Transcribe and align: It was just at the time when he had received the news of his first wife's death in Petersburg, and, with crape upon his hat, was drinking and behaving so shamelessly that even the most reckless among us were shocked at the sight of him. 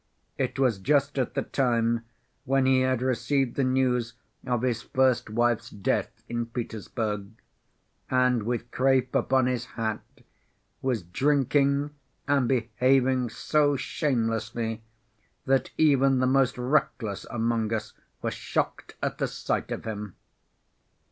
It 0.35 0.57
was 0.57 0.79
just 0.79 1.19
at 1.19 1.35
the 1.35 1.43
time 1.43 2.05
when 2.45 2.65
he 2.65 2.81
had 2.81 3.03
received 3.03 3.55
the 3.55 3.63
news 3.63 4.15
of 4.47 4.63
his 4.63 4.81
first 4.81 5.29
wife's 5.29 5.69
death 5.69 6.23
in 6.27 6.47
Petersburg, 6.47 7.29
and, 8.09 8.41
with 8.41 8.71
crape 8.71 9.13
upon 9.13 9.45
his 9.45 9.65
hat, 9.77 10.01
was 10.81 11.03
drinking 11.03 11.91
and 12.27 12.47
behaving 12.47 13.29
so 13.29 13.75
shamelessly 13.75 14.81
that 15.45 15.69
even 15.77 16.17
the 16.17 16.25
most 16.25 16.57
reckless 16.57 17.27
among 17.29 17.71
us 17.71 17.93
were 18.23 18.31
shocked 18.31 18.95
at 19.03 19.19
the 19.19 19.27
sight 19.27 19.71
of 19.71 19.85
him. 19.85 20.15